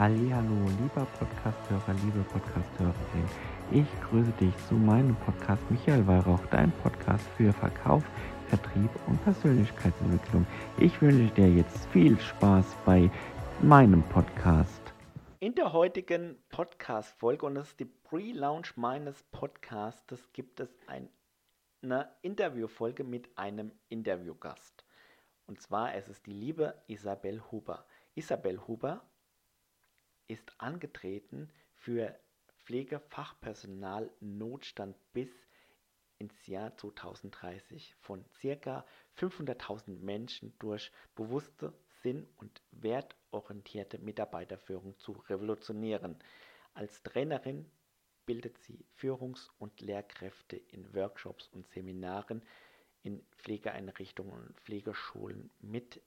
[0.00, 3.28] Hallo, lieber Podcasthörer, liebe Podcasthörerin.
[3.70, 8.02] Ich grüße dich zu meinem Podcast Michael Weihrauch, dein Podcast für Verkauf,
[8.48, 10.46] Vertrieb und Persönlichkeitsentwicklung.
[10.78, 13.10] Ich wünsche dir jetzt viel Spaß bei
[13.60, 14.80] meinem Podcast.
[15.38, 21.10] In der heutigen Podcast-Folge, und das ist die Pre-Launch meines Podcastes, gibt es ein,
[21.82, 24.82] eine Interviewfolge mit einem Interviewgast.
[25.46, 27.84] Und zwar es ist die liebe Isabel Huber.
[28.14, 29.02] Isabel Huber
[30.30, 32.16] ist angetreten für
[32.64, 35.28] Pflegefachpersonal Notstand bis
[36.18, 38.86] ins Jahr 2030 von ca.
[39.18, 41.72] 500.000 Menschen durch bewusste,
[42.02, 46.16] sinn- und wertorientierte Mitarbeiterführung zu revolutionieren.
[46.74, 47.68] Als Trainerin
[48.24, 52.42] bildet sie Führungs- und Lehrkräfte in Workshops und Seminaren
[53.02, 56.00] in Pflegeeinrichtungen und Pflegeschulen mit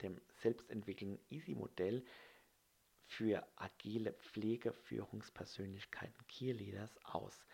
[0.00, 2.02] dem selbstentwickelten Easy-Modell
[3.10, 7.44] für agile Pflegeführungspersönlichkeiten Key Leaders aus.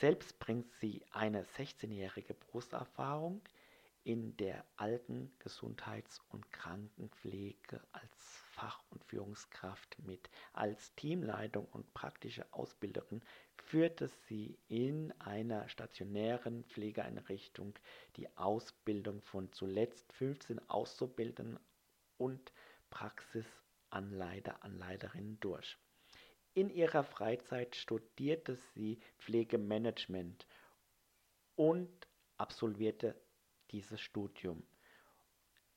[0.00, 3.40] Selbst bringt sie eine 16-jährige Berufserfahrung
[4.04, 10.28] in der Alten-, Gesundheits- und Krankenpflege als Fach- und Führungskraft mit.
[10.52, 13.22] Als Teamleitung und praktische Ausbilderin
[13.56, 17.74] führte sie in einer stationären Pflegeeinrichtung
[18.16, 21.58] die Ausbildung von zuletzt 15 Auszubildenden
[22.18, 22.52] und
[22.90, 23.46] Praxis
[23.90, 25.78] Anleiter, Anleiterinnen durch.
[26.54, 30.46] In ihrer Freizeit studierte sie Pflegemanagement
[31.54, 33.14] und absolvierte
[33.70, 34.66] dieses Studium.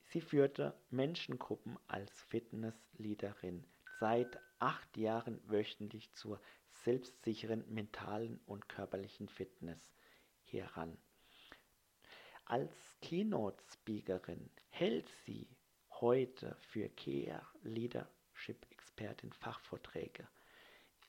[0.03, 3.65] Sie führte Menschengruppen als Fitnessleaderin
[3.99, 6.41] seit acht Jahren wöchentlich zur
[6.83, 9.93] selbstsicheren mentalen und körperlichen Fitness
[10.43, 10.97] heran.
[12.45, 15.47] Als Keynote-Speakerin hält sie
[16.01, 20.27] heute für Care Leadership Expertin Fachvorträge.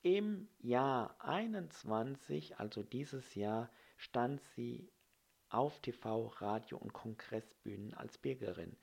[0.02, 4.92] Im Jahr 21, also dieses Jahr, stand sie
[5.48, 8.76] auf TV, Radio und Kongressbühnen als Speakerin.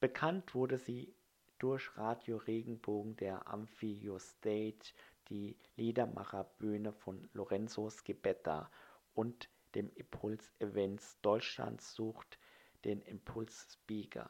[0.00, 1.14] Bekannt wurde sie
[1.60, 4.92] durch Radio Regenbogen, der Amphio Stage,
[5.28, 8.68] die Liedermacherbühne von Lorenzo Schibetta
[9.14, 12.38] und dem Impuls Events Deutschland sucht
[12.84, 14.28] den Impuls Speaker.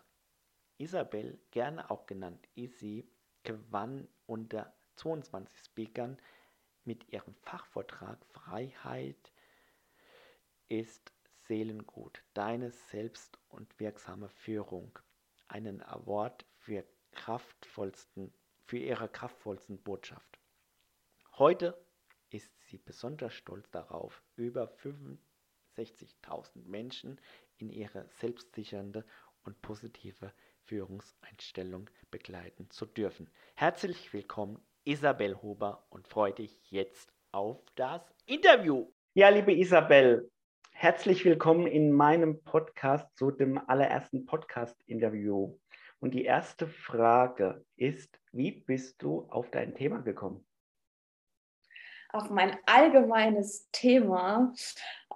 [0.82, 3.08] Isabel, gerne auch genannt Isi,
[3.44, 6.20] gewann unter 22 Speakern
[6.82, 9.32] mit ihrem Fachvortrag Freiheit
[10.68, 11.12] ist
[11.46, 14.98] Seelengut, deine selbst- und wirksame Führung
[15.46, 18.34] einen Award für, kraftvollsten,
[18.64, 20.40] für ihre kraftvollsten Botschaft.
[21.38, 21.80] Heute
[22.30, 27.20] ist sie besonders stolz darauf, über 65.000 Menschen
[27.58, 29.06] in ihre selbstsichernde
[29.44, 30.32] und positive
[30.66, 33.30] Führungseinstellung begleiten zu dürfen.
[33.54, 38.90] Herzlich willkommen, Isabel Huber, und freue dich jetzt auf das Interview.
[39.14, 40.30] Ja, liebe Isabel,
[40.70, 45.58] herzlich willkommen in meinem Podcast zu dem allerersten Podcast-Interview.
[46.00, 50.44] Und die erste Frage ist, wie bist du auf dein Thema gekommen?
[52.12, 54.54] Auf mein allgemeines Thema.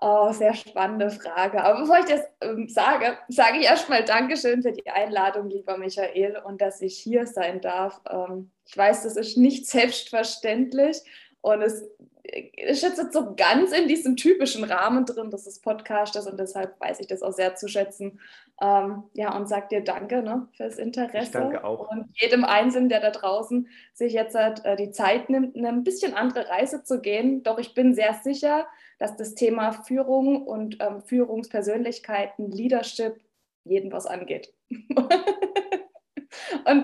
[0.00, 1.62] Oh, sehr spannende Frage.
[1.62, 6.38] Aber bevor ich das ähm, sage, sage ich erstmal Dankeschön für die Einladung, lieber Michael,
[6.44, 8.00] und dass ich hier sein darf.
[8.10, 10.98] Ähm, ich weiß, das ist nicht selbstverständlich
[11.40, 11.84] und es
[12.56, 16.78] ist jetzt so ganz in diesem typischen Rahmen drin, dass es Podcast ist und deshalb
[16.80, 18.20] weiß ich das auch sehr zu schätzen.
[18.60, 21.24] Ähm, ja, und sag dir Danke ne, fürs Interesse.
[21.24, 21.90] Ich danke auch.
[21.90, 26.14] Und jedem Einzelnen, der da draußen sich jetzt äh, die Zeit nimmt, eine ein bisschen
[26.14, 27.42] andere Reise zu gehen.
[27.42, 28.66] Doch ich bin sehr sicher,
[28.98, 33.20] dass das Thema Führung und ähm, Führungspersönlichkeiten, Leadership
[33.64, 34.54] jeden was angeht.
[34.70, 35.12] und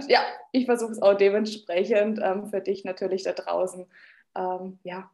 [0.08, 0.20] ja,
[0.52, 3.86] ich versuche es auch dementsprechend ähm, für dich natürlich da draußen
[4.36, 5.10] ähm, ja,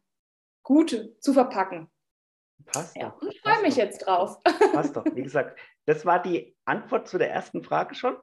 [0.69, 1.89] gut zu verpacken.
[2.65, 3.27] Passt ja, doch.
[3.27, 3.81] Ich freue mich doch.
[3.81, 4.37] jetzt drauf.
[4.71, 5.03] Passt doch.
[5.13, 8.17] Wie gesagt, das war die Antwort zu der ersten Frage schon?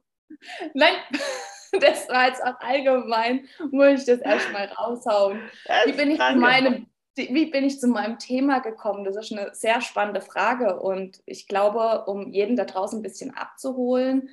[0.72, 0.94] Nein,
[1.80, 5.40] das war jetzt auch allgemein, muss ich das erstmal raushauen.
[5.86, 6.86] Wie bin, ich zu meinem,
[7.16, 9.02] wie bin ich zu meinem Thema gekommen?
[9.02, 13.34] Das ist eine sehr spannende Frage und ich glaube, um jeden da draußen ein bisschen
[13.34, 14.28] abzuholen,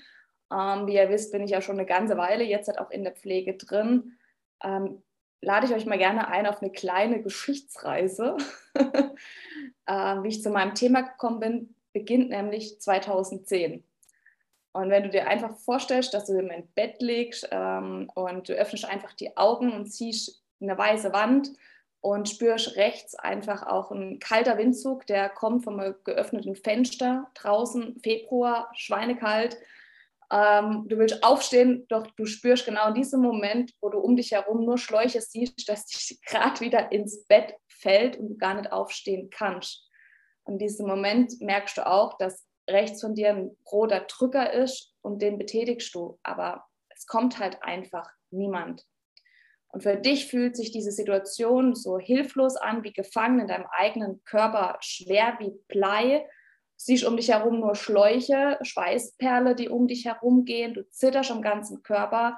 [0.52, 3.04] ähm, wie ihr wisst, bin ich ja schon eine ganze Weile jetzt halt auch in
[3.04, 4.20] der Pflege drin.
[4.64, 5.02] Ähm,
[5.44, 8.38] lade ich euch mal gerne ein auf eine kleine Geschichtsreise.
[9.86, 9.94] äh,
[10.24, 13.84] wie ich zu meinem Thema gekommen bin, beginnt nämlich 2010.
[14.74, 18.86] Und wenn du dir einfach vorstellst, dass du im Bett liegst ähm, und du öffnest
[18.86, 21.52] einfach die Augen und siehst eine weiße Wand
[22.02, 28.72] und spürst rechts einfach auch ein kalter Windzug, der kommt vom geöffneten Fenster draußen, Februar,
[28.74, 29.58] schweinekalt.
[30.34, 34.32] Ähm, du willst aufstehen, doch du spürst genau in diesem Moment, wo du um dich
[34.32, 38.72] herum nur Schläuche siehst, dass dich gerade wieder ins Bett fällt und du gar nicht
[38.72, 39.88] aufstehen kannst.
[40.48, 45.22] In diesem Moment merkst du auch, dass rechts von dir ein roter Drücker ist und
[45.22, 46.20] den betätigst du.
[46.24, 48.84] Aber es kommt halt einfach niemand.
[49.68, 54.24] Und für dich fühlt sich diese Situation so hilflos an, wie gefangen in deinem eigenen
[54.24, 56.28] Körper, schwer wie Blei.
[56.86, 60.74] Siehst um dich herum nur Schläuche, Schweißperle, die um dich herum gehen.
[60.74, 62.38] Du zitterst am ganzen Körper.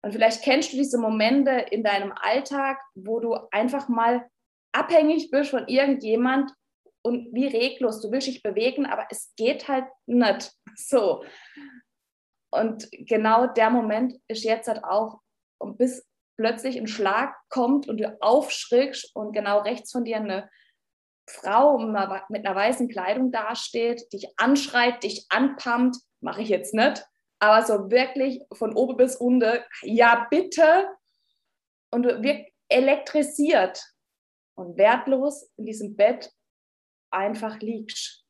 [0.00, 4.26] Und vielleicht kennst du diese Momente in deinem Alltag, wo du einfach mal
[4.72, 6.50] abhängig bist von irgendjemand
[7.02, 8.00] und wie reglos.
[8.00, 11.22] Du willst dich bewegen, aber es geht halt nicht so.
[12.50, 15.20] Und genau der Moment ist jetzt halt auch,
[15.76, 20.48] bis plötzlich ein Schlag kommt und du aufschrickst und genau rechts von dir eine
[21.28, 27.04] Frau mit einer weißen Kleidung dasteht, dich anschreit, dich anpumpt, mache ich jetzt nicht,
[27.38, 30.88] aber so wirklich von oben bis unten, ja bitte,
[31.90, 33.82] und du wirkt elektrisiert
[34.54, 36.32] und wertlos in diesem Bett
[37.10, 38.24] einfach liegst.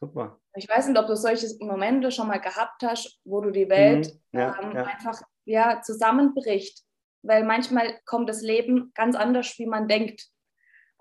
[0.00, 0.40] Super.
[0.54, 4.12] Ich weiß nicht, ob du solche Momente schon mal gehabt hast, wo du die Welt
[4.32, 4.84] mhm, ja, ähm, ja.
[4.84, 6.82] einfach ja, zusammenbricht.
[7.22, 10.28] Weil manchmal kommt das Leben ganz anders, wie man denkt.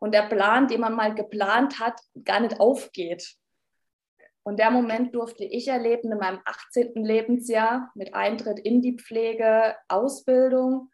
[0.06, 3.38] Und der Plan, den man mal geplant hat, gar nicht aufgeht.
[4.44, 7.04] Und der Moment durfte ich erleben in meinem 18.
[7.04, 10.92] Lebensjahr mit Eintritt in die Pflege, Ausbildung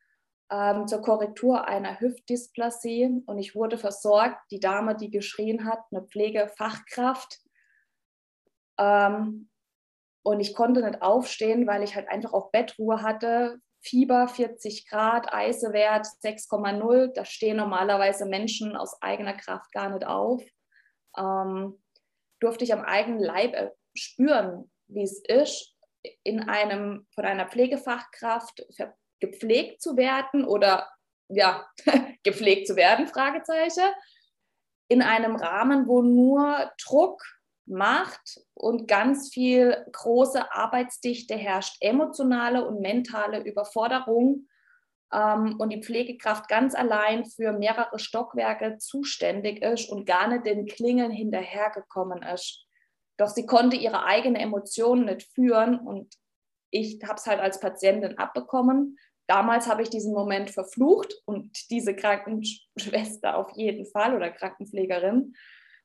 [0.49, 3.21] ähm, zur Korrektur einer Hüftdysplasie.
[3.25, 4.39] Und ich wurde versorgt.
[4.49, 7.41] Die Dame, die geschrien hat, eine Pflegefachkraft.
[8.79, 9.49] Ähm,
[10.23, 13.59] und ich konnte nicht aufstehen, weil ich halt einfach auch Bettruhe hatte.
[13.81, 17.13] Fieber 40 Grad, Eisewert 6,0.
[17.13, 20.43] Da stehen normalerweise Menschen aus eigener Kraft gar nicht auf.
[21.17, 21.81] Ähm,
[22.39, 25.75] durfte ich am eigenen Leib äh, spüren, wie es ist,
[26.23, 28.65] in einem, von einer Pflegefachkraft
[29.19, 30.89] gepflegt zu werden oder
[31.29, 31.65] ja,
[32.23, 33.89] gepflegt zu werden, Fragezeichen,
[34.89, 37.23] in einem Rahmen, wo nur Druck,
[37.71, 44.47] Macht und ganz viel große Arbeitsdichte herrscht, emotionale und mentale Überforderung
[45.13, 50.65] ähm, und die Pflegekraft ganz allein für mehrere Stockwerke zuständig ist und gar nicht den
[50.65, 52.65] Klingeln hinterhergekommen ist.
[53.17, 56.15] Doch sie konnte ihre eigenen Emotionen nicht führen und
[56.71, 58.97] ich habe es halt als Patientin abbekommen.
[59.27, 65.35] Damals habe ich diesen Moment verflucht und diese Krankenschwester auf jeden Fall oder Krankenpflegerin.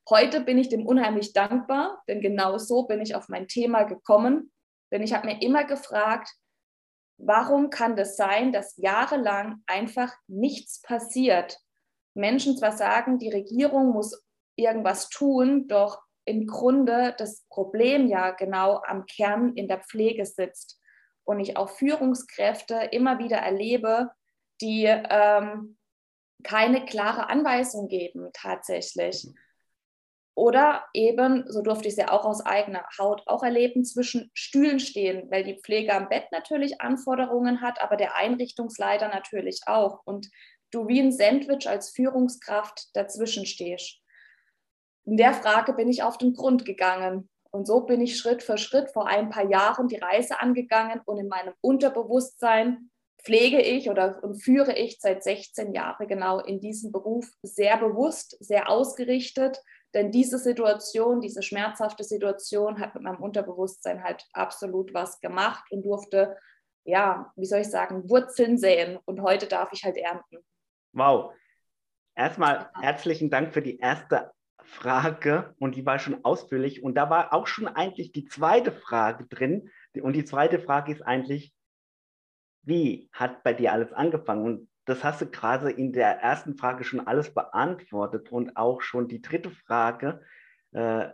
[0.09, 4.53] Heute bin ich dem unheimlich dankbar, denn genau so bin ich auf mein Thema gekommen.
[4.93, 6.31] Denn ich habe mir immer gefragt,
[7.19, 11.59] warum kann das sein, dass jahrelang einfach nichts passiert?
[12.15, 14.23] Menschen zwar sagen, die Regierung muss
[14.55, 20.81] irgendwas tun, doch im Grunde das Problem ja genau am Kern in der Pflege sitzt.
[21.25, 24.11] Und ich auch Führungskräfte immer wieder erlebe,
[24.61, 25.77] die ähm,
[26.45, 29.27] keine klare Anweisung geben tatsächlich.
[30.37, 34.81] Oder eben, so durfte ich es ja auch aus eigener Haut auch erleben, zwischen Stühlen
[34.81, 40.03] stehen, weil die Pflege am Bett natürlich Anforderungen hat, aber der Einrichtungsleiter natürlich auch.
[40.05, 40.29] Und
[40.71, 43.99] du wie ein Sandwich als Führungskraft dazwischen stehst.
[45.07, 47.31] In der Frage bin ich auf den Grund gegangen.
[47.51, 51.17] Und so bin ich Schritt für Schritt vor ein paar Jahren die Reise angegangen und
[51.17, 52.91] in meinem Unterbewusstsein
[53.23, 58.69] pflege ich oder führe ich seit 16 Jahren genau in diesem Beruf sehr bewusst, sehr
[58.69, 59.63] ausgerichtet
[59.97, 65.87] denn diese Situation, diese schmerzhafte Situation hat mit meinem Unterbewusstsein halt absolut was gemacht und
[65.87, 66.37] durfte,
[66.85, 68.99] ja, wie soll ich sagen, Wurzeln säen.
[69.07, 70.45] Und heute darf ich halt ernten.
[70.93, 71.33] Wow.
[72.15, 76.83] Erstmal herzlichen Dank für die erste Frage und die war schon ausführlich.
[76.83, 79.71] Und da war auch schon eigentlich die zweite Frage drin.
[80.03, 81.55] Und die zweite Frage ist eigentlich,
[82.65, 84.45] wie hat bei dir alles angefangen?
[84.45, 89.09] Und das hast du gerade in der ersten Frage schon alles beantwortet und auch schon
[89.09, 90.23] die dritte Frage
[90.73, 91.09] äh,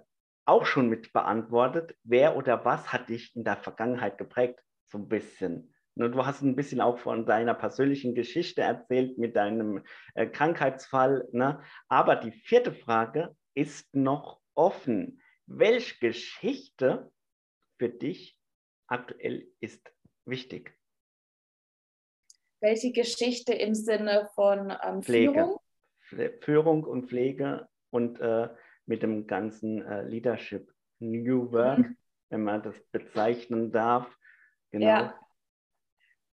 [0.45, 1.97] auch schon mit beantwortet.
[2.05, 4.63] Wer oder was hat dich in der Vergangenheit geprägt?
[4.87, 5.75] So ein bisschen.
[5.95, 9.83] Ne, du hast ein bisschen auch von deiner persönlichen Geschichte erzählt mit deinem
[10.15, 11.29] äh, Krankheitsfall.
[11.33, 11.63] Ne?
[11.89, 15.21] Aber die vierte Frage ist noch offen.
[15.47, 17.11] Welche Geschichte
[17.79, 18.39] für dich
[18.87, 19.93] aktuell ist
[20.27, 20.77] wichtig?
[22.63, 25.59] Welche Geschichte im Sinne von ähm, Führung?
[26.41, 28.49] Führung und Pflege und äh,
[28.87, 31.97] mit dem ganzen äh, Leadership New Work, mhm.
[32.31, 34.07] wenn man das bezeichnen darf.
[34.71, 34.87] Genau.
[34.87, 35.15] Ja.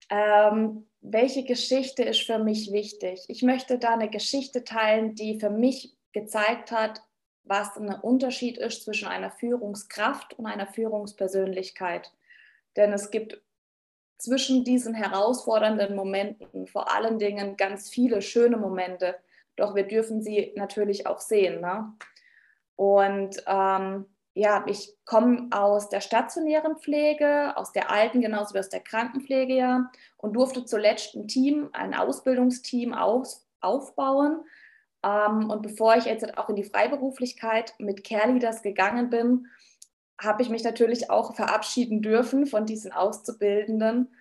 [0.10, 3.26] Ähm, welche Geschichte ist für mich wichtig?
[3.28, 7.02] Ich möchte da eine Geschichte teilen, die für mich gezeigt hat,
[7.44, 12.14] was ein Unterschied ist zwischen einer Führungskraft und einer Führungspersönlichkeit.
[12.78, 13.42] Denn es gibt
[14.18, 19.16] zwischen diesen herausfordernden Momenten vor allen Dingen ganz viele schöne Momente.
[19.56, 21.62] Doch wir dürfen sie natürlich auch sehen.
[21.62, 21.94] Ne?
[22.76, 24.06] Und ähm,
[24.36, 29.56] ja, ich komme aus der stationären Pflege, aus der alten genauso wie aus der Krankenpflege
[29.56, 34.44] ja und durfte zuletzt ein Team, ein Ausbildungsteam aus, aufbauen.
[35.04, 39.48] Ähm, und bevor ich jetzt auch in die Freiberuflichkeit mit Care Leaders gegangen bin,
[40.20, 44.16] habe ich mich natürlich auch verabschieden dürfen von diesen Auszubildenden.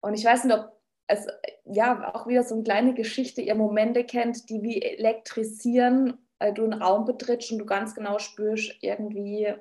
[0.00, 0.72] Und ich weiß nicht, ob
[1.06, 1.26] es
[1.64, 6.64] ja auch wieder so eine kleine Geschichte, ihr Momente kennt, die wie elektrisieren weil du
[6.64, 9.54] einen Raum betrittst und du ganz genau spürst, irgendwie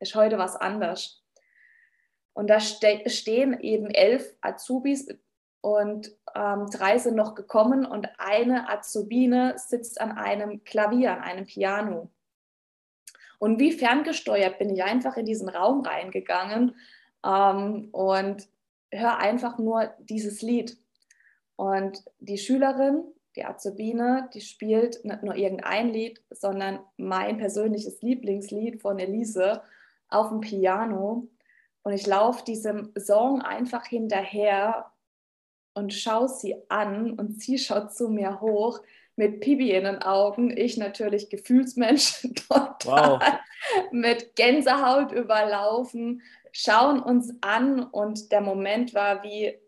[0.00, 1.24] ist heute was anders.
[2.34, 5.08] Und da ste stehen eben elf Azubis
[5.62, 11.46] und ähm, drei sind noch gekommen und eine Azubine sitzt an einem Klavier, an einem
[11.46, 12.10] Piano.
[13.38, 16.76] Und wie ferngesteuert bin ich einfach in diesen Raum reingegangen
[17.24, 18.48] ähm, und
[18.92, 20.78] höre einfach nur dieses Lied.
[21.56, 28.80] Und die Schülerin, die Azubine, die spielt nicht nur irgendein Lied, sondern mein persönliches Lieblingslied
[28.80, 29.62] von Elise
[30.08, 31.28] auf dem Piano.
[31.82, 34.90] Und ich laufe diesem Song einfach hinterher
[35.74, 38.80] und schaue sie an und sie schaut zu mir hoch
[39.16, 40.56] mit Pibi in den Augen.
[40.56, 43.22] Ich natürlich Gefühlsmensch total wow.
[43.90, 49.58] mit Gänsehaut überlaufen, schauen uns an und der Moment war wie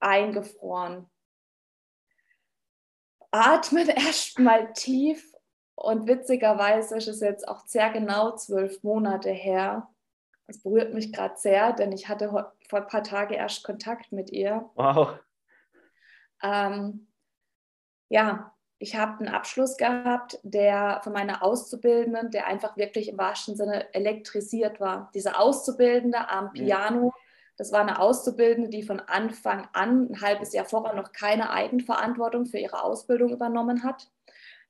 [0.00, 1.06] eingefroren
[3.32, 5.34] atmen erstmal tief
[5.74, 9.88] und witzigerweise ist es jetzt auch sehr genau zwölf Monate her.
[10.46, 12.28] Das berührt mich gerade sehr, denn ich hatte
[12.68, 14.70] vor ein paar Tagen erst Kontakt mit ihr.
[14.74, 15.18] Wow.
[16.42, 17.08] Ähm,
[18.10, 23.54] ja, ich habe einen Abschluss gehabt, der von meiner Auszubildenden, der einfach wirklich im wahrsten
[23.54, 25.08] Sinne elektrisiert war.
[25.14, 27.14] Diese Auszubildende am Piano,
[27.56, 32.44] das war eine Auszubildende, die von Anfang an, ein halbes Jahr vorher, noch keine Eigenverantwortung
[32.46, 34.08] für ihre Ausbildung übernommen hat.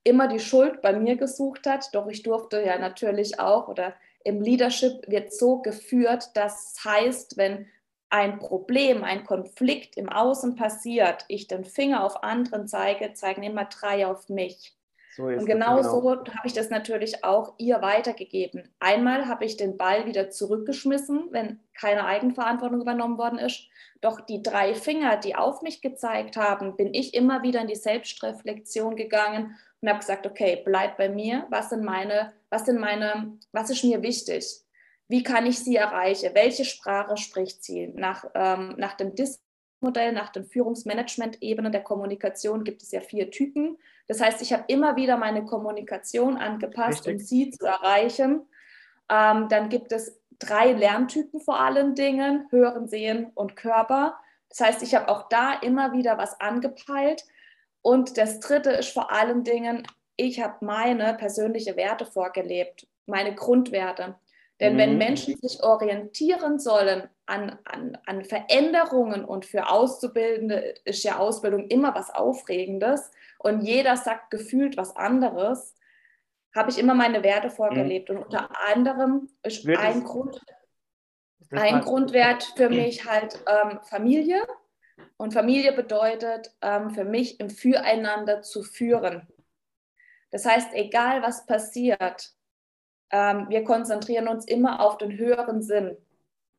[0.04, 4.42] Immer die Schuld bei mir gesucht hat, doch ich durfte ja natürlich auch, oder im
[4.42, 7.66] Leadership wird so geführt, das heißt, wenn
[8.12, 13.64] ein Problem, ein Konflikt im Außen passiert, ich den Finger auf anderen zeige, zeigen immer
[13.64, 14.76] drei auf mich.
[15.16, 15.82] So und genau, genau.
[15.82, 18.68] so habe ich das natürlich auch ihr weitergegeben.
[18.80, 23.66] Einmal habe ich den Ball wieder zurückgeschmissen, wenn keine Eigenverantwortung übernommen worden ist.
[24.02, 27.76] Doch die drei Finger, die auf mich gezeigt haben, bin ich immer wieder in die
[27.76, 31.46] Selbstreflexion gegangen und habe gesagt, okay, bleib bei mir.
[31.48, 34.62] Was sind meine, was sind meine, was ist mir wichtig?
[35.12, 36.30] Wie kann ich sie erreichen?
[36.32, 37.88] Welche Sprache spricht sie?
[37.88, 39.42] Nach, ähm, nach dem DIS
[39.80, 43.76] Modell, nach den Führungsmanagement-Ebenen der Kommunikation gibt es ja vier Typen.
[44.08, 47.12] Das heißt, ich habe immer wieder meine Kommunikation angepasst, Richtig.
[47.12, 48.48] um sie zu erreichen.
[49.10, 54.18] Ähm, dann gibt es drei Lerntypen vor allen Dingen, Hören, Sehen und Körper.
[54.48, 57.26] Das heißt, ich habe auch da immer wieder was angepeilt.
[57.82, 64.14] Und das dritte ist vor allen Dingen, ich habe meine persönliche Werte vorgelebt, meine Grundwerte.
[64.62, 64.78] Denn mhm.
[64.78, 71.66] wenn Menschen sich orientieren sollen an, an, an Veränderungen und für Auszubildende ist ja Ausbildung
[71.66, 75.74] immer was Aufregendes und jeder sagt gefühlt was anderes,
[76.54, 78.08] habe ich immer meine Werte vorgelebt.
[78.08, 78.18] Mhm.
[78.18, 80.40] Und unter anderem ist Wird ein, Grund,
[81.50, 84.46] ein Grundwert für mich halt ähm, Familie.
[85.16, 89.26] Und Familie bedeutet ähm, für mich im Füreinander zu führen.
[90.30, 92.32] Das heißt, egal was passiert,
[93.12, 95.96] ähm, wir konzentrieren uns immer auf den höheren Sinn.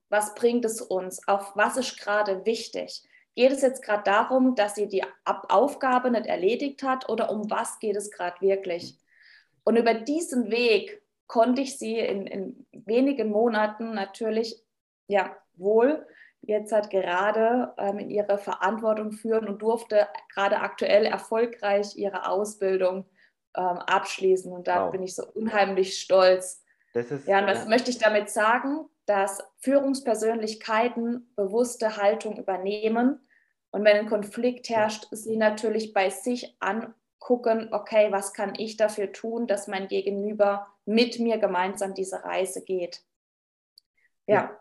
[0.10, 1.28] Was bringt es uns?
[1.28, 3.04] Auf was ist gerade wichtig?
[3.36, 7.80] Geht es jetzt gerade darum, dass sie die Aufgabe nicht erledigt hat oder um was
[7.80, 8.96] geht es gerade wirklich?
[9.64, 14.62] Und über diesen Weg konnte ich sie in, in wenigen Monaten natürlich
[15.08, 16.06] ja wohl
[16.42, 23.06] jetzt halt gerade ähm, in ihre Verantwortung führen und durfte gerade aktuell erfolgreich ihre Ausbildung
[23.56, 24.52] ähm, abschließen.
[24.52, 24.92] Und da wow.
[24.92, 26.64] bin ich so unheimlich stolz.
[26.94, 27.70] Ist, ja, und was ja.
[27.70, 28.86] möchte ich damit sagen?
[29.06, 33.20] Dass Führungspersönlichkeiten bewusste Haltung übernehmen
[33.74, 39.12] und wenn ein Konflikt herrscht, sie natürlich bei sich angucken, okay, was kann ich dafür
[39.12, 43.02] tun, dass mein Gegenüber mit mir gemeinsam diese Reise geht.
[44.28, 44.36] Ja.
[44.36, 44.60] ja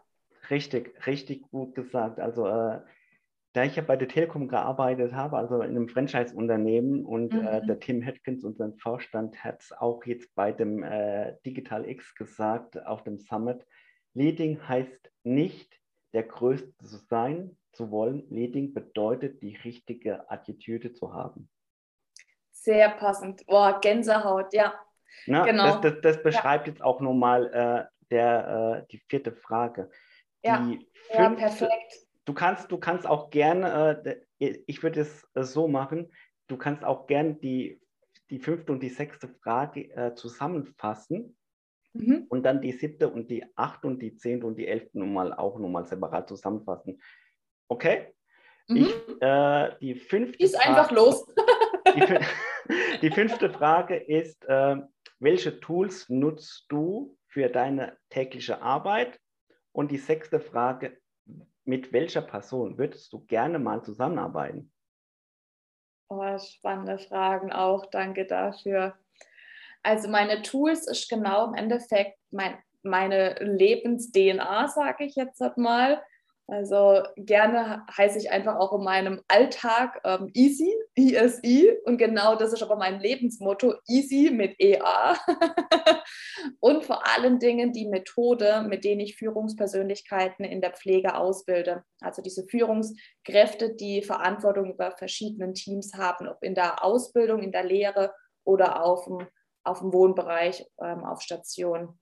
[0.49, 2.21] richtig, richtig gut gesagt.
[2.21, 2.81] Also äh,
[3.53, 7.47] da ich ja bei der Telekom gearbeitet habe, also in einem Franchise-Unternehmen und äh, mhm.
[7.47, 12.15] äh, der Tim Hedkins, unser Vorstand, hat es auch jetzt bei dem äh, Digital X
[12.15, 13.67] gesagt, auf dem Summit,
[14.15, 15.81] Leading heißt nicht,
[16.13, 18.27] der Größte zu sein, zu wollen.
[18.29, 21.49] Leading bedeutet, die richtige Attitüde zu haben.
[22.51, 23.47] Sehr passend.
[23.47, 24.75] Boah, Gänsehaut, ja.
[25.27, 25.43] Ne?
[25.45, 25.65] Genau.
[25.65, 26.73] Das, das, das beschreibt ja.
[26.73, 29.91] jetzt auch nochmal äh, der, äh, die vierte Frage.
[30.45, 30.73] Die ja.
[31.13, 32.07] Ja, perfekt.
[32.25, 36.13] Du kannst, du kannst auch gerne, äh, ich würde es äh, so machen,
[36.47, 37.81] du kannst auch gerne die,
[38.31, 41.37] die fünfte und die sechste Frage äh, zusammenfassen
[41.93, 42.27] mhm.
[42.29, 45.59] und dann die siebte und die achte und die zehnte und die elfte nochmal auch
[45.59, 47.01] nochmal separat zusammenfassen.
[47.69, 48.15] Okay?
[48.69, 48.77] Mhm.
[48.77, 51.27] Ich, äh, die fünfte ist Frage, einfach los.
[51.97, 52.19] die,
[53.03, 54.77] die, fünfte Frage ist, äh,
[55.19, 59.19] welche Tools nutzt du für deine tägliche Arbeit?
[59.75, 60.99] Und die sechste Frage,
[61.65, 64.73] mit welcher Person würdest du gerne mal zusammenarbeiten?
[66.09, 67.87] Oh, spannende Fragen auch.
[67.87, 68.95] Danke dafür.
[69.83, 76.03] Also meine Tools ist genau im Endeffekt mein, meine Lebens-DNA, sage ich jetzt mal.
[76.49, 81.73] Also gerne heiße ich einfach auch in meinem Alltag ähm, Easy, ESI.
[81.85, 85.17] Und genau das ist aber mein Lebensmotto, Easy mit EA.
[86.61, 91.85] und vor allen Dingen die Methode, mit denen ich Führungspersönlichkeiten in der Pflege ausbilde.
[92.01, 97.65] Also diese Führungskräfte, die Verantwortung über verschiedenen Teams haben, ob in der Ausbildung, in der
[97.65, 98.13] Lehre
[98.45, 99.27] oder auf dem,
[99.65, 101.99] auf dem Wohnbereich, ähm, auf Station.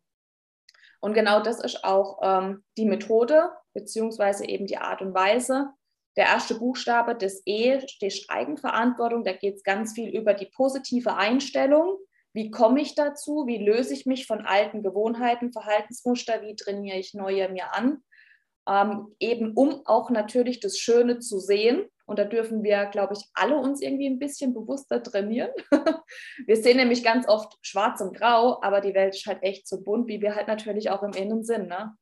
[1.01, 5.71] Und genau das ist auch ähm, die Methode, beziehungsweise eben die Art und Weise.
[6.17, 9.25] Der erste Buchstabe des E steht Eigenverantwortung.
[9.25, 11.97] Da geht es ganz viel über die positive Einstellung.
[12.33, 13.47] Wie komme ich dazu?
[13.47, 16.43] Wie löse ich mich von alten Gewohnheiten, Verhaltensmuster?
[16.43, 18.03] Wie trainiere ich neue mir an?
[18.69, 21.89] Ähm, eben um auch natürlich das Schöne zu sehen.
[22.11, 25.53] Und da dürfen wir, glaube ich, alle uns irgendwie ein bisschen bewusster trainieren.
[26.45, 29.81] wir sehen nämlich ganz oft schwarz und grau, aber die Welt ist halt echt so
[29.81, 31.69] bunt, wie wir halt natürlich auch im Innen sind.
[31.69, 31.95] Ne?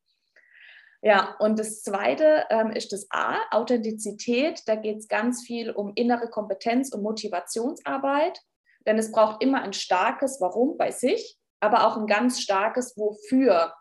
[1.03, 4.62] Ja, und das Zweite ähm, ist das A, Authentizität.
[4.65, 8.41] Da geht es ganz viel um innere Kompetenz und Motivationsarbeit,
[8.87, 13.75] denn es braucht immer ein starkes Warum bei sich, aber auch ein ganz starkes Wofür.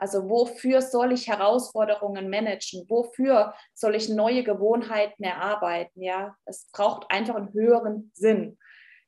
[0.00, 2.86] Also wofür soll ich Herausforderungen managen?
[2.88, 6.00] Wofür soll ich neue Gewohnheiten erarbeiten?
[6.02, 8.56] Ja, es braucht einfach einen höheren Sinn.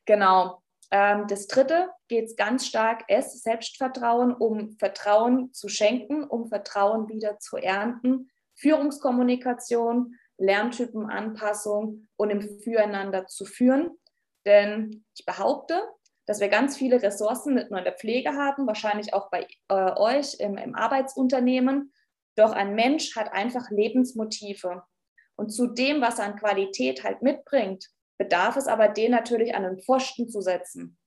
[0.05, 0.62] Genau.
[0.90, 7.09] Ähm, das dritte geht es ganz stark, es Selbstvertrauen, um Vertrauen zu schenken, um Vertrauen
[7.09, 13.93] wieder zu ernten, Führungskommunikation, Lerntypenanpassung und im Füreinander zu führen.
[14.45, 15.81] Denn ich behaupte,
[16.27, 19.93] dass wir ganz viele Ressourcen nicht nur in der Pflege haben, wahrscheinlich auch bei äh,
[19.97, 21.93] euch im, im Arbeitsunternehmen.
[22.37, 24.83] Doch ein Mensch hat einfach Lebensmotive.
[25.37, 29.65] Und zu dem, was er an Qualität halt mitbringt, bedarf es aber, den natürlich an
[29.65, 30.99] den Pfosten zu setzen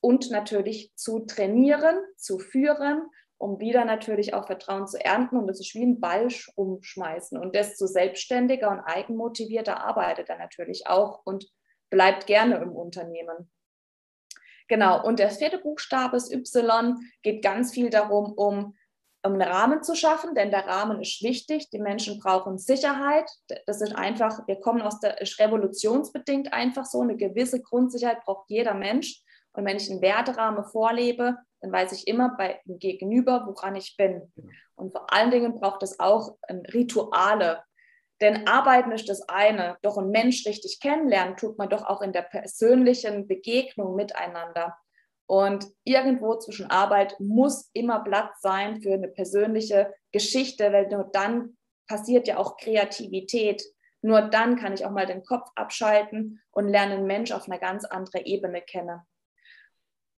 [0.00, 3.02] und natürlich zu trainieren, zu führen,
[3.38, 5.36] um wieder natürlich auch Vertrauen zu ernten.
[5.36, 7.36] Und das ist wie ein Ball umschmeißen.
[7.38, 11.46] Und desto selbstständiger und eigenmotivierter arbeitet er natürlich auch und
[11.90, 13.50] bleibt gerne im Unternehmen.
[14.72, 18.74] Genau, und der vierte Buchstabe ist Y, geht ganz viel darum, um
[19.22, 21.68] um einen Rahmen zu schaffen, denn der Rahmen ist wichtig.
[21.68, 23.30] Die Menschen brauchen Sicherheit.
[23.66, 27.02] Das ist einfach, wir kommen aus der, ist revolutionsbedingt einfach so.
[27.02, 29.22] Eine gewisse Grundsicherheit braucht jeder Mensch.
[29.52, 33.94] Und wenn ich einen Werterahmen vorlebe, dann weiß ich immer bei dem Gegenüber, woran ich
[33.98, 34.32] bin.
[34.74, 36.38] Und vor allen Dingen braucht es auch
[36.72, 37.62] Rituale.
[38.22, 42.12] Denn Arbeiten ist das eine, doch einen Mensch richtig kennenlernen tut man doch auch in
[42.12, 44.78] der persönlichen Begegnung miteinander.
[45.26, 51.56] Und irgendwo zwischen Arbeit muss immer Platz sein für eine persönliche Geschichte, weil nur dann
[51.88, 53.64] passiert ja auch Kreativität.
[54.02, 57.58] Nur dann kann ich auch mal den Kopf abschalten und lerne einen Mensch auf einer
[57.58, 59.00] ganz anderen Ebene kennen.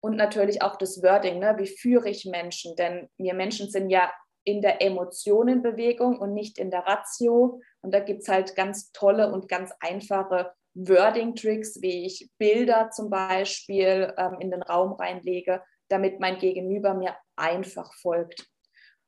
[0.01, 1.55] Und natürlich auch das Wording, ne?
[1.57, 2.77] wie führe ich Menschen?
[2.77, 4.13] Denn wir Menschen sind ja
[4.45, 7.61] in der Emotionenbewegung und nicht in der Ratio.
[7.81, 13.11] Und da gibt es halt ganz tolle und ganz einfache Wording-Tricks, wie ich Bilder zum
[13.11, 18.47] Beispiel ähm, in den Raum reinlege, damit mein Gegenüber mir einfach folgt.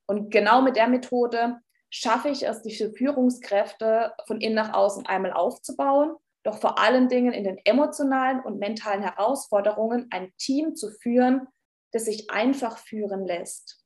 [0.06, 1.58] Und genau mit der Methode
[1.90, 7.32] schaffe ich es, diese Führungskräfte von innen nach außen einmal aufzubauen, doch vor allen Dingen
[7.32, 11.48] in den emotionalen und mentalen Herausforderungen ein Team zu führen,
[11.92, 13.85] das sich einfach führen lässt.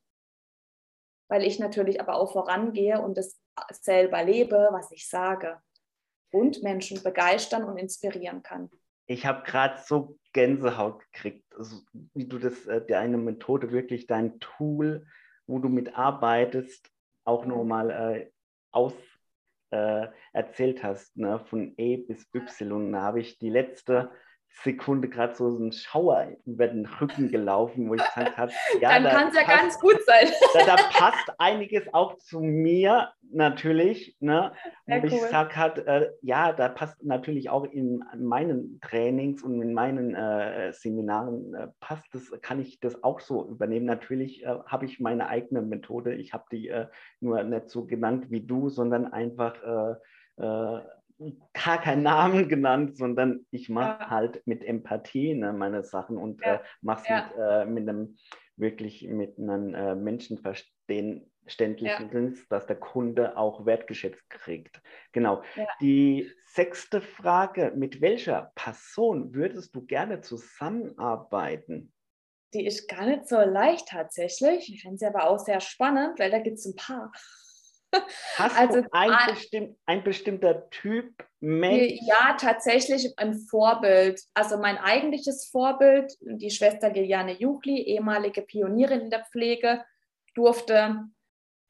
[1.31, 3.40] Weil ich natürlich aber auch vorangehe und es
[3.71, 5.59] selber lebe, was ich sage
[6.33, 8.71] und Menschen begeistern und inspirieren kann.
[9.07, 11.81] Ich habe gerade so Gänsehaut gekriegt, also,
[12.14, 15.07] wie du das, äh, deine Methode wirklich, dein Tool,
[15.47, 16.88] wo du mitarbeitest,
[17.25, 18.31] auch nochmal äh,
[18.71, 18.95] aus
[19.71, 21.40] äh, erzählt hast, ne?
[21.47, 22.93] von E bis Y.
[22.93, 24.11] Da habe ich die letzte
[24.62, 29.04] Sekunde gerade so ein Schauer über den Rücken gelaufen, wo ich gesagt habe, ja, dann
[29.04, 30.28] da kann es ja ganz gut sein.
[30.52, 34.52] Da, da, passt einiges auch zu mir natürlich, ne?
[34.86, 35.04] Wo cool.
[35.06, 40.14] ich sage halt, äh, ja, da passt natürlich auch in meinen Trainings und in meinen
[40.14, 43.86] äh, Seminaren äh, passt das, kann ich das auch so übernehmen.
[43.86, 46.14] Natürlich äh, habe ich meine eigene Methode.
[46.14, 46.86] Ich habe die äh,
[47.20, 50.80] nur nicht so genannt wie du, sondern einfach äh,
[51.52, 54.11] gar keinen Namen genannt, sondern ich mache ja.
[54.11, 56.56] halt mit Empathie ne, meine Sachen und ja.
[56.56, 57.26] äh, mache es ja.
[57.26, 58.16] mit, äh, mit einem
[58.56, 61.30] wirklich mit einem äh, menschenverständlichen
[62.48, 64.80] dass der Kunde auch wertgeschätzt kriegt.
[65.12, 65.42] Genau.
[65.80, 71.92] Die sechste Frage, mit welcher Person würdest du gerne zusammenarbeiten?
[72.54, 74.72] Die ist gar nicht so leicht tatsächlich.
[74.72, 77.12] Ich finde sie aber auch sehr spannend, weil da gibt es ein paar.
[78.37, 82.00] Hast also, du ein, bestimm, ein bestimmter Typ Mensch?
[82.03, 84.20] Ja, tatsächlich ein Vorbild.
[84.35, 89.85] Also mein eigentliches Vorbild, die Schwester Giliane Juchli, ehemalige Pionierin in der Pflege,
[90.35, 91.05] durfte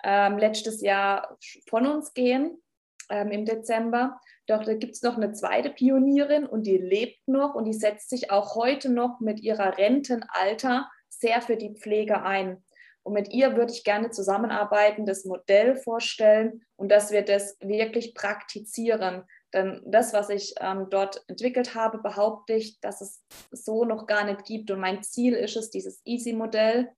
[0.03, 2.61] ähm, letztes Jahr von uns gehen
[3.09, 4.21] ähm, im Dezember.
[4.47, 8.11] Doch da gibt es noch eine zweite Pionierin und die lebt noch und die setzt
[8.11, 12.63] sich auch heute noch mit ihrer Rentenalter sehr für die Pflege ein.
[13.03, 18.15] Und mit ihr würde ich gerne zusammenarbeiten, das Modell vorstellen und dass wir das wirklich
[18.15, 19.25] praktizieren.
[19.55, 24.25] Denn das, was ich ähm, dort entwickelt habe, behaupte ich, dass es so noch gar
[24.25, 24.71] nicht gibt.
[24.71, 26.91] Und mein Ziel ist es, dieses Easy-Modell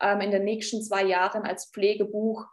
[0.00, 2.46] ähm, in den nächsten zwei Jahren als Pflegebuch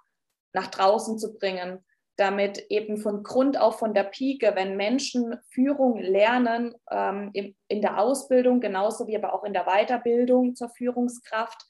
[0.53, 1.85] nach draußen zu bringen,
[2.17, 7.81] damit eben von Grund auf, von der Pike, wenn Menschen Führung lernen, ähm, in, in
[7.81, 11.63] der Ausbildung, genauso wie aber auch in der Weiterbildung zur Führungskraft,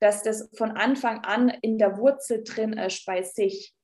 [0.00, 3.74] dass das von Anfang an in der Wurzel drin ist bei sich.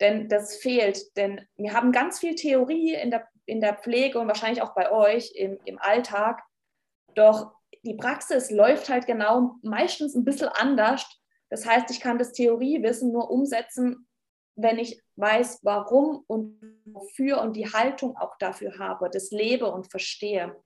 [0.00, 1.16] Denn das fehlt.
[1.16, 4.90] Denn wir haben ganz viel Theorie in der, in der Pflege und wahrscheinlich auch bei
[4.90, 6.42] euch im, im Alltag.
[7.14, 7.52] Doch
[7.84, 11.06] die Praxis läuft halt genau meistens ein bisschen anders.
[11.50, 14.08] Das heißt, ich kann das Theoriewissen nur umsetzen,
[14.56, 19.90] wenn ich weiß, warum und wofür und die Haltung auch dafür habe, das lebe und
[19.90, 20.56] verstehe.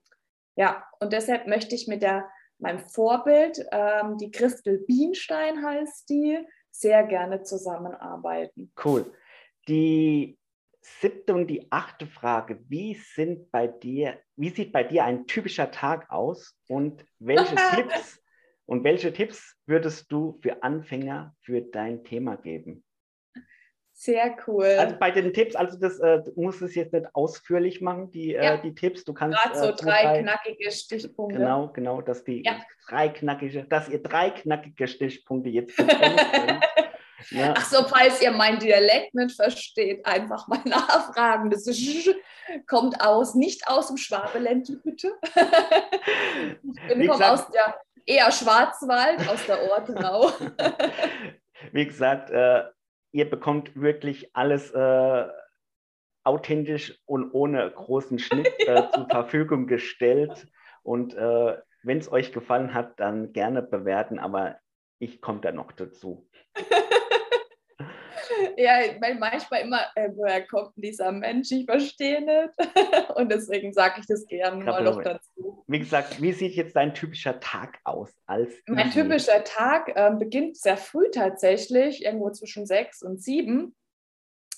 [0.57, 6.39] Ja, und deshalb möchte ich mit der meinem Vorbild, ähm, die Christel Bienstein heißt die,
[6.71, 8.73] sehr gerne zusammenarbeiten.
[8.85, 9.13] Cool.
[9.67, 10.39] Die
[10.81, 15.71] siebte und die achte Frage, wie sind bei dir, wie sieht bei dir ein typischer
[15.71, 18.23] Tag aus und welche Tipps
[18.67, 22.85] und welche Tipps würdest du für Anfänger für dein Thema geben?
[24.01, 24.65] Sehr cool.
[24.79, 28.33] Also bei den Tipps, also das äh, du musst es jetzt nicht ausführlich machen, die,
[28.33, 28.55] äh, ja.
[28.55, 29.03] äh, die Tipps.
[29.03, 31.41] Du kannst gerade so äh, drei, drei, knackige Stichpunkte.
[31.41, 32.61] Genau, genau, dass die ja.
[32.89, 36.01] drei knackige, dass ihr drei knackige Stichpunkte jetzt bekommt.
[37.31, 37.55] ja.
[37.59, 41.51] Ach so, falls ihr mein Dialekt nicht versteht, einfach mal nachfragen.
[41.51, 42.15] Das ist,
[42.69, 45.11] kommt aus, nicht aus dem Schwabeländle, bitte.
[46.63, 47.75] ich bin komme aus der
[48.07, 50.31] eher Schwarzwald, aus der Ortenau.
[51.73, 52.63] Wie gesagt, äh,
[53.13, 55.27] ihr bekommt wirklich alles äh,
[56.25, 60.47] authentisch und ohne großen Schnitt äh, zur Verfügung gestellt.
[60.83, 64.57] Und äh, wenn es euch gefallen hat, dann gerne bewerten, aber
[64.99, 66.29] ich komme da noch dazu.
[68.59, 71.53] ja, weil manchmal immer, äh, woher kommt dieser Mensch?
[71.53, 72.55] Ich verstehe nicht.
[73.15, 75.63] Und deswegen sage ich das gerne mal noch dazu.
[75.69, 78.13] Wie gesagt, wie sieht jetzt dein typischer Tag aus?
[78.27, 83.77] Als mein typischer Tag äh, beginnt sehr früh tatsächlich, irgendwo zwischen sechs und sieben.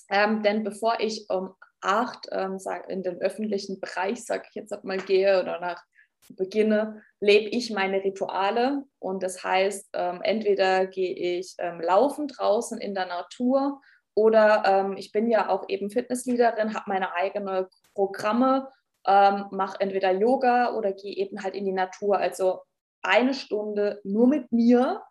[0.09, 4.97] Ähm, denn bevor ich um acht ähm, in den öffentlichen Bereich, sage ich jetzt mal,
[4.97, 5.83] gehe oder nach
[6.29, 8.83] beginne, lebe ich meine Rituale.
[8.99, 13.81] Und das heißt, ähm, entweder gehe ich ähm, laufen draußen in der Natur
[14.13, 18.69] oder ähm, ich bin ja auch eben Fitnessleaderin, habe meine eigenen Programme,
[19.07, 22.17] ähm, mache entweder Yoga oder gehe eben halt in die Natur.
[22.17, 22.61] Also
[23.01, 25.01] eine Stunde nur mit mir,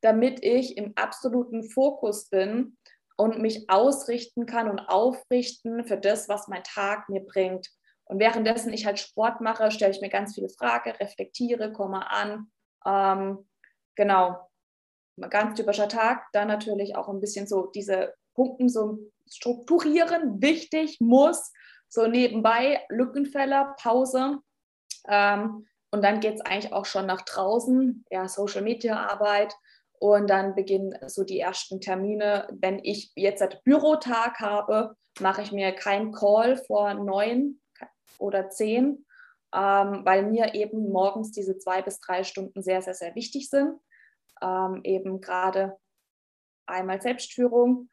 [0.00, 2.76] damit ich im absoluten Fokus bin
[3.16, 7.68] und mich ausrichten kann und aufrichten für das, was mein Tag mir bringt.
[8.06, 12.50] Und währenddessen ich halt Sport mache, stelle ich mir ganz viele Fragen, reflektiere, komme an.
[12.86, 13.48] Ähm,
[13.96, 14.48] genau,
[15.28, 16.26] ganz typischer Tag.
[16.32, 21.52] Dann natürlich auch ein bisschen so diese Punkte so strukturieren, wichtig, muss.
[21.88, 24.38] So nebenbei Lückenfäller, Pause.
[25.08, 29.54] Ähm, und dann geht es eigentlich auch schon nach draußen, ja, Social Media Arbeit.
[29.98, 32.46] Und dann beginnen so die ersten Termine.
[32.52, 37.60] Wenn ich jetzt einen Bürotag habe, mache ich mir keinen Call vor neun,
[38.18, 39.06] oder zehn,
[39.54, 43.78] ähm, weil mir eben morgens diese zwei bis drei Stunden sehr, sehr, sehr wichtig sind.
[44.42, 45.76] Ähm, eben gerade
[46.66, 47.88] einmal Selbstführung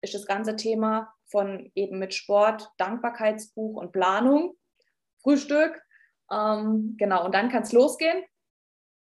[0.00, 4.56] ist das ganze Thema von eben mit Sport, Dankbarkeitsbuch und Planung,
[5.22, 5.82] Frühstück.
[6.30, 8.24] Ähm, genau, und dann kann es losgehen.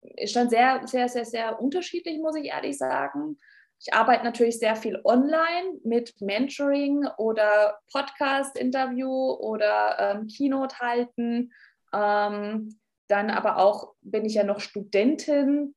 [0.01, 3.37] Ist dann sehr, sehr, sehr, sehr unterschiedlich, muss ich ehrlich sagen.
[3.81, 11.53] Ich arbeite natürlich sehr viel online mit Mentoring oder Podcast-Interview oder ähm, Keynote halten.
[11.93, 15.75] Ähm, dann aber auch bin ich ja noch Studentin.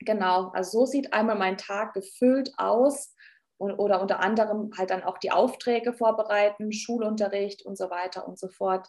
[0.00, 3.14] Genau, also so sieht einmal mein Tag gefüllt aus
[3.56, 8.38] und, oder unter anderem halt dann auch die Aufträge vorbereiten, Schulunterricht und so weiter und
[8.38, 8.88] so fort.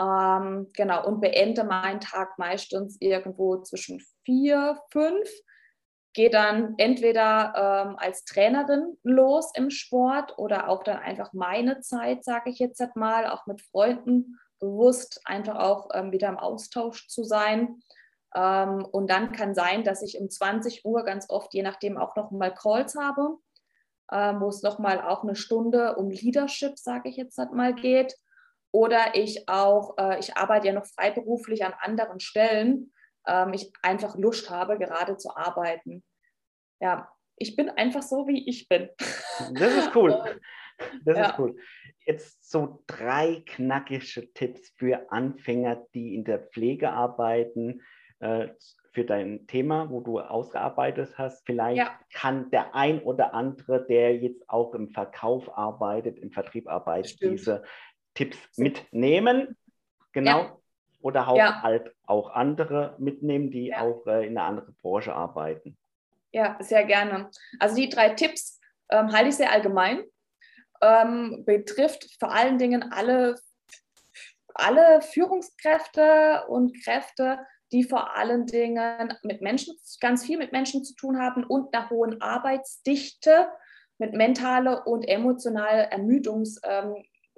[0.00, 5.28] Ähm, genau, und beende meinen Tag meistens irgendwo zwischen vier, fünf
[6.16, 12.24] gehe dann entweder ähm, als Trainerin los im Sport oder auch dann einfach meine Zeit,
[12.24, 17.22] sage ich jetzt mal, auch mit Freunden bewusst einfach auch ähm, wieder im Austausch zu
[17.22, 17.82] sein.
[18.34, 22.16] Ähm, und dann kann sein, dass ich um 20 Uhr ganz oft, je nachdem, auch
[22.16, 23.36] noch mal Calls habe,
[24.10, 28.16] ähm, wo es noch mal auch eine Stunde um Leadership, sage ich jetzt mal, geht.
[28.72, 32.94] Oder ich auch, äh, ich arbeite ja noch freiberuflich an anderen Stellen
[33.26, 36.04] ähm, ich einfach Lust habe, gerade zu arbeiten.
[36.80, 38.88] Ja, ich bin einfach so, wie ich bin.
[39.54, 40.40] Das ist cool.
[41.06, 41.30] Das ja.
[41.30, 41.56] ist cool.
[42.04, 47.80] Jetzt so drei knackige Tipps für Anfänger, die in der Pflege arbeiten,
[48.18, 48.48] äh,
[48.92, 51.44] für dein Thema, wo du ausgearbeitet hast.
[51.46, 51.98] Vielleicht ja.
[52.12, 57.32] kann der ein oder andere, der jetzt auch im Verkauf arbeitet, im Vertrieb arbeitet, Stimmt.
[57.32, 57.62] diese
[58.14, 59.56] Tipps mitnehmen.
[60.12, 60.38] Genau.
[60.38, 60.58] Ja.
[61.06, 61.62] Oder auch, ja.
[61.62, 63.80] halt auch andere mitnehmen, die ja.
[63.80, 65.78] auch äh, in einer anderen Branche arbeiten.
[66.32, 67.30] Ja, sehr gerne.
[67.60, 68.58] Also die drei Tipps
[68.90, 70.02] ähm, halte ich sehr allgemein.
[70.82, 73.36] Ähm, betrifft vor allen Dingen alle,
[74.52, 77.38] alle Führungskräfte und Kräfte,
[77.70, 81.88] die vor allen Dingen mit Menschen, ganz viel mit Menschen zu tun haben und einer
[81.88, 83.46] hohen Arbeitsdichte,
[83.98, 86.96] mit mentaler und emotionaler Ermüdungs, ähm,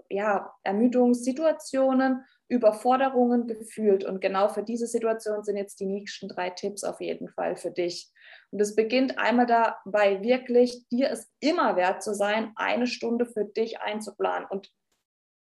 [0.09, 4.05] ja, Ermüdungssituationen Überforderungen gefühlt.
[4.05, 7.71] Und genau für diese Situation sind jetzt die nächsten drei Tipps auf jeden Fall für
[7.71, 8.11] dich.
[8.51, 13.45] Und es beginnt einmal dabei, wirklich dir es immer wert zu sein, eine Stunde für
[13.45, 14.49] dich einzuplanen.
[14.49, 14.71] Und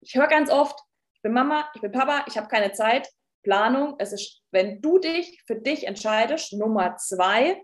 [0.02, 0.78] ich höre ganz oft,
[1.16, 3.10] ich bin Mama, ich bin Papa, ich habe keine Zeit.
[3.44, 7.60] Planung, es ist, wenn du dich für dich entscheidest, Nummer zwei,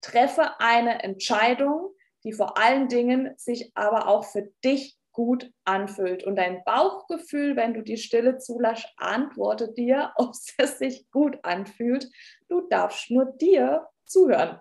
[0.00, 6.24] treffe eine Entscheidung, die vor allen Dingen sich aber auch für dich gut anfühlt.
[6.24, 12.10] Und dein Bauchgefühl, wenn du die Stille zulässt, antwortet dir, ob es sich gut anfühlt.
[12.48, 14.60] Du darfst nur dir zuhören.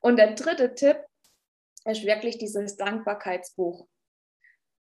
[0.00, 0.98] Und der dritte Tipp
[1.84, 3.86] ist wirklich dieses Dankbarkeitsbuch.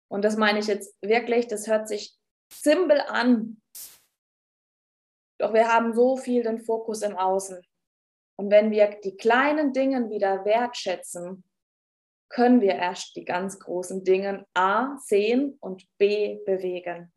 [0.10, 2.18] Und das meine ich jetzt wirklich, das hört sich
[2.52, 3.62] simpel an.
[5.38, 7.62] Doch wir haben so viel den Fokus im Außen.
[8.38, 11.44] Und wenn wir die kleinen Dinge wieder wertschätzen,
[12.32, 17.14] können wir erst die ganz großen Dinge A sehen und B bewegen.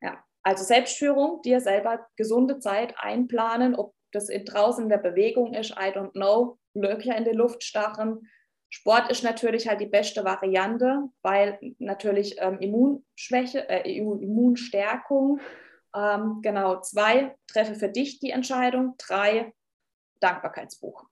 [0.00, 5.70] Ja, also Selbstführung, dir selber gesunde Zeit einplanen, ob das draußen in der Bewegung ist,
[5.72, 8.28] I don't know, Löcher in die Luft starren.
[8.70, 15.40] Sport ist natürlich halt die beste Variante, weil natürlich ähm, Immunschwäche, äh, Immunstärkung,
[15.94, 19.54] ähm, genau, zwei, treffe für dich die Entscheidung, drei,
[20.20, 21.04] Dankbarkeitsbuch.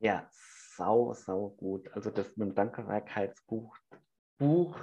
[0.00, 0.28] Ja,
[0.76, 1.90] sau, sau gut.
[1.92, 3.76] Also das mit dem Dankbarkeitsbuch,
[4.38, 4.78] Buch,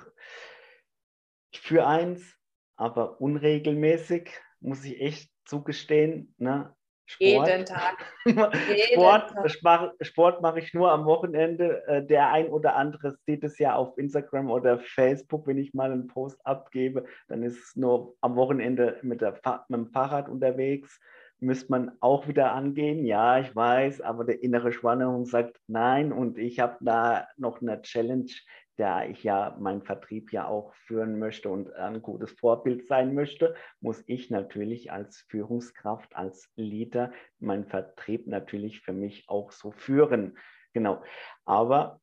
[1.53, 2.37] führe eins,
[2.75, 4.29] aber unregelmäßig,
[4.59, 6.33] muss ich echt zugestehen.
[6.37, 6.75] Ne?
[7.05, 7.47] Sport.
[7.47, 7.97] Jeden Tag.
[8.91, 9.93] Sport, Tag.
[10.01, 11.85] Sport mache ich nur am Wochenende.
[11.87, 15.91] Äh, der ein oder andere sieht es ja auf Instagram oder Facebook, wenn ich mal
[15.91, 19.33] einen Post abgebe, dann ist es nur am Wochenende mit, der,
[19.67, 20.99] mit dem Fahrrad unterwegs
[21.43, 23.05] müsste man auch wieder angehen.
[23.05, 26.11] Ja, ich weiß, aber der innere Spannung sagt nein.
[26.11, 28.31] Und ich habe da noch eine Challenge,
[28.77, 33.55] da ich ja meinen Vertrieb ja auch führen möchte und ein gutes Vorbild sein möchte,
[33.81, 40.37] muss ich natürlich als Führungskraft, als Leader meinen Vertrieb natürlich für mich auch so führen.
[40.73, 41.03] Genau.
[41.45, 41.99] Aber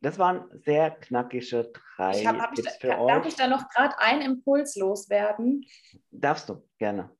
[0.00, 3.08] das waren sehr knackige drei ich hab, hab Tipps ich da, für euch.
[3.08, 5.64] Darf ich da noch gerade einen Impuls loswerden?
[6.10, 7.10] Darfst du, gerne.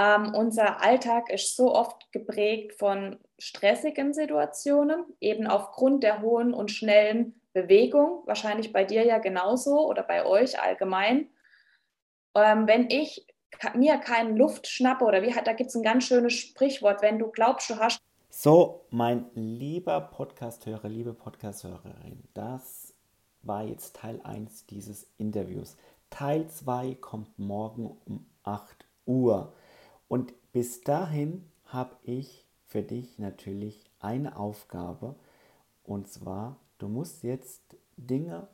[0.00, 6.70] Ähm, unser Alltag ist so oft geprägt von stressigen Situationen, eben aufgrund der hohen und
[6.70, 11.28] schnellen Bewegung, wahrscheinlich bei dir ja genauso oder bei euch allgemein.
[12.34, 13.26] Ähm, wenn ich
[13.74, 17.30] mir keinen Luft schnappe oder wie da gibt es ein ganz schönes Sprichwort, wenn du
[17.30, 18.00] glaubst, du hast.
[18.30, 22.94] So, mein lieber Podcasthörer, liebe Podcasthörerin, das
[23.42, 25.76] war jetzt Teil 1 dieses Interviews.
[26.08, 29.52] Teil 2 kommt morgen um 8 Uhr.
[30.10, 35.14] Und bis dahin habe ich für dich natürlich eine Aufgabe.
[35.84, 38.48] Und zwar, du musst jetzt Dinge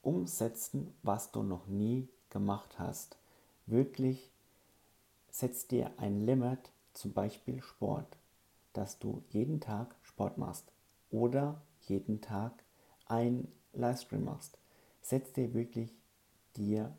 [0.00, 3.18] umsetzen, was du noch nie gemacht hast.
[3.66, 4.30] Wirklich
[5.28, 8.16] setz dir ein Limit, zum Beispiel Sport,
[8.72, 10.70] dass du jeden Tag Sport machst
[11.10, 12.62] oder jeden Tag
[13.06, 14.56] ein Livestream machst.
[15.02, 15.92] Setz dir wirklich
[16.56, 16.96] dir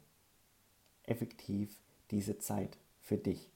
[1.04, 1.80] effektiv
[2.10, 3.50] diese Zeit für dich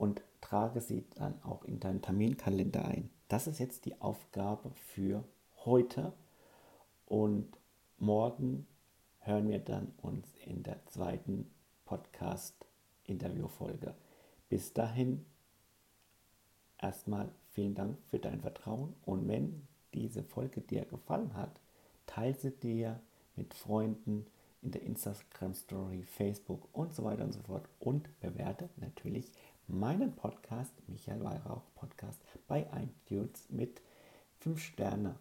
[0.00, 3.10] und trage sie dann auch in deinen Terminkalender ein.
[3.28, 5.22] Das ist jetzt die Aufgabe für
[5.66, 6.14] heute
[7.04, 7.46] und
[7.98, 8.66] morgen
[9.18, 11.50] hören wir dann uns in der zweiten
[11.84, 13.94] Podcast-Interview-Folge.
[14.48, 15.26] Bis dahin
[16.78, 21.60] erstmal vielen Dank für dein Vertrauen und wenn diese Folge dir gefallen hat,
[22.06, 22.98] teile sie dir
[23.36, 24.24] mit Freunden
[24.62, 29.32] in der Instagram Story, Facebook und so weiter und so fort und bewerte natürlich
[29.78, 33.80] meinen Podcast, Michael Weihrauch Podcast, bei iTunes mit
[34.40, 35.16] 5 Sterne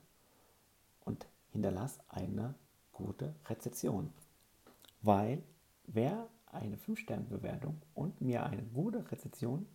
[1.06, 2.56] und hinterlass eine
[2.92, 4.14] gute Rezession.
[5.02, 5.44] Weil
[5.86, 9.68] wer eine 5-Sterne-Bewertung und mir eine gute Rezession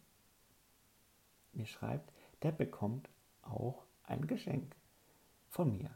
[1.53, 3.09] mir schreibt, der bekommt
[3.43, 4.75] auch ein Geschenk
[5.51, 5.91] von mir.